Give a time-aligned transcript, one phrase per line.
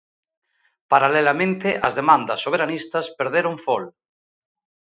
[0.91, 3.83] Paralelamente, as demandas soberanistas perderon fol.